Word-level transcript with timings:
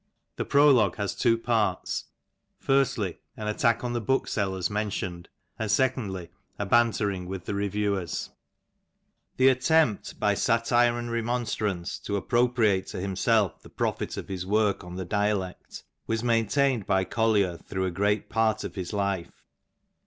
The 0.37 0.45
prologue 0.45 0.95
has 0.95 1.13
two 1.13 1.37
parts, 1.37 2.05
firstly 2.57 3.19
an 3.37 3.47
attack 3.47 3.83
on 3.83 3.93
the 3.93 4.01
booksellers 4.01 4.67
mentioned, 4.67 5.29
and 5.59 5.69
secondly 5.69 6.31
a 6.57 6.65
bantering 6.65 7.27
with 7.27 7.45
the 7.45 7.53
reviewers. 7.53 8.31
The 9.37 9.49
attempt 9.49 10.19
by 10.19 10.33
satire 10.33 10.97
and 10.97 11.11
remonstrance 11.11 11.99
to 11.99 12.15
appropriate 12.17 12.87
to 12.87 12.99
him 12.99 13.15
self 13.15 13.61
the 13.61 13.69
profit 13.69 14.17
of 14.17 14.27
his 14.27 14.43
work 14.43 14.83
on 14.83 14.95
the 14.95 15.05
dialect 15.05 15.83
was 16.07 16.23
maintained 16.23 16.87
by 16.87 17.03
Collier 17.03 17.57
through 17.57 17.85
a 17.85 17.91
great 17.91 18.27
part 18.27 18.63
of 18.63 18.73
his 18.73 18.93
life. 18.93 19.43